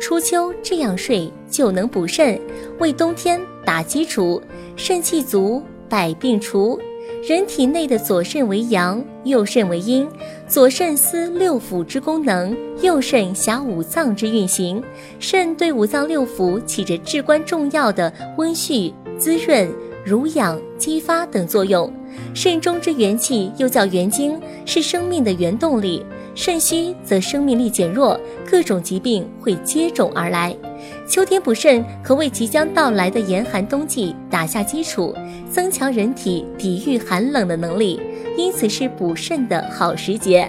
[0.00, 2.40] 初秋这样睡就能补肾，
[2.78, 4.40] 为冬天打基础，
[4.76, 6.78] 肾气足，百病除。
[7.26, 10.08] 人体内的左肾为阳，右肾为阴。
[10.46, 14.82] 左肾司六腑之功能，右肾辖五脏之运行。
[15.18, 19.68] 肾对五脏六腑起着至关重要的温煦、滋润、
[20.04, 21.92] 濡养、激发等作用。
[22.34, 26.04] 肾中之元气又叫元精，是生命的原动力。
[26.38, 30.56] 肾虚则生命力减弱，各种疾病会接踵而来。
[31.04, 35.12] 秋天补肾可为即将到来的严寒冬季打下基础，
[35.50, 38.00] 增强人体抵御寒冷的能力，
[38.36, 40.48] 因此是补肾的好时节。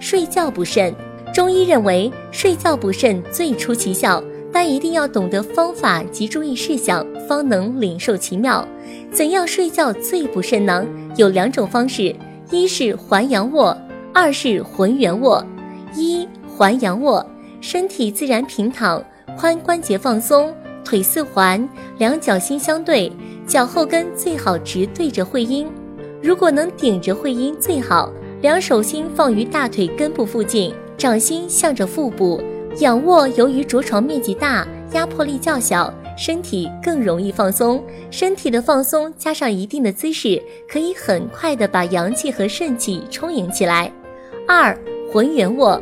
[0.00, 0.92] 睡觉补肾，
[1.32, 4.20] 中医认为睡觉补肾最出奇效，
[4.52, 8.66] 但一定要懂得方法及注意事项，方能领受其妙。
[9.12, 10.84] 怎样睡觉最补肾呢？
[11.14, 12.12] 有两种方式，
[12.50, 13.78] 一是环阳卧。
[14.14, 15.44] 二是浑圆卧，
[15.96, 17.24] 一环阳卧，
[17.62, 19.02] 身体自然平躺，
[19.38, 23.10] 髋关节放松，腿四环，两脚心相对，
[23.46, 25.66] 脚后跟最好直对着会阴，
[26.22, 28.12] 如果能顶着会阴最好。
[28.42, 32.42] 两手心放于大腿根部附近，掌心向着腹部。
[32.80, 37.82] 仰卧由于着床面积大，压迫力较小，身体更容易放松。
[38.10, 43.92] 身体的放松加上一定的姿势，可以很快的把阳气和肾气充盈起来。
[44.46, 44.76] 二
[45.12, 45.80] 浑圆卧，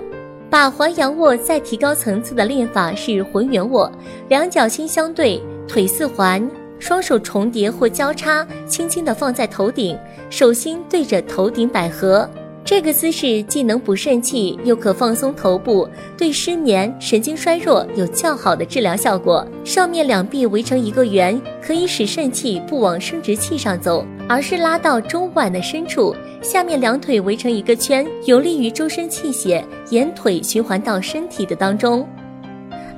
[0.49, 3.91] 把环阳卧再提高层次的练法是浑圆卧，
[4.29, 6.49] 两脚心相对，腿四环，
[6.79, 9.99] 双手重叠或交叉，轻轻地放在头顶，
[10.29, 12.29] 手心对着头顶百合。
[12.63, 19.47] 这个姿势既能补肾气，又可放松头部，对失眠、神经衰弱有较好的治疗效果。
[19.65, 26.15] 上面两臂围成一个圆，可以使肾气不往生殖器上走，而是拉到中脘的深处。
[26.43, 32.07] 下面两腿围成一个圈，有利于周身气血沿腿循环到身体的当中。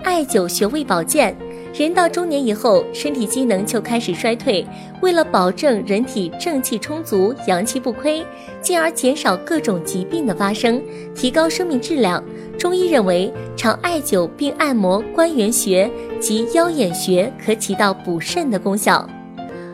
[0.02, 1.34] 艾灸穴位保健。
[1.72, 4.64] 人到中年以后，身体机能就开始衰退。
[5.00, 8.22] 为了保证人体正气充足、阳气不亏，
[8.60, 10.80] 进而减少各种疾病的发生，
[11.14, 12.22] 提高生命质量，
[12.58, 15.90] 中医认为常艾灸并按摩关元穴
[16.20, 19.08] 及腰眼穴，可起到补肾的功效。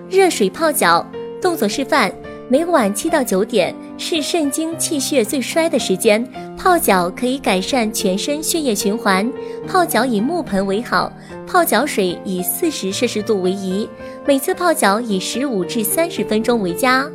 [0.08, 1.04] 热水泡脚，
[1.42, 2.12] 动作示范。
[2.50, 6.26] 每晚七到九点是肾精气血最衰的时间，
[6.56, 9.30] 泡脚可以改善全身血液循环。
[9.66, 11.12] 泡脚以木盆为好，
[11.46, 13.86] 泡脚水以四十摄氏度为宜。
[14.26, 17.06] 每次泡脚以十五至三十分钟为佳。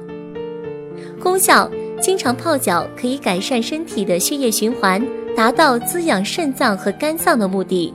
[1.19, 1.67] 功效：
[1.99, 5.03] 经常泡脚可以改善身体的血液循环，
[5.35, 7.91] 达到滋养肾脏和肝脏的目的。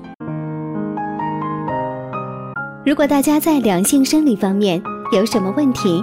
[2.85, 4.83] 如果大家在两性生理方面
[5.13, 6.03] 有什么问题，